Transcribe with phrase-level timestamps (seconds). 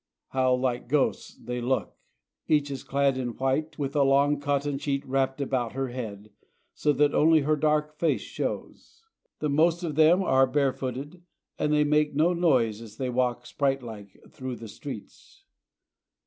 [0.29, 1.95] How like ghosts they look!
[2.47, 6.31] Each is clad in white, with a long cotton sheet wrapped about her head,
[6.73, 9.03] so that only her dark face shows.
[9.41, 11.21] The most of them are barefooted,
[11.59, 15.45] and they make no noise as they walk spiritlike through the streets.